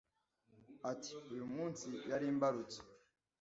Ati” 0.91 1.11
Uyu 1.33 1.45
munsi 1.53 1.87
yari 2.09 2.25
imbarutso 2.31 2.79